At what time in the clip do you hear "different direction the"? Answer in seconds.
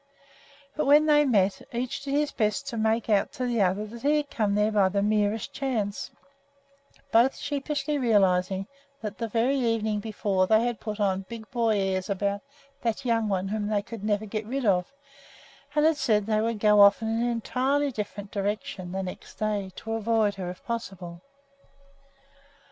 17.91-19.03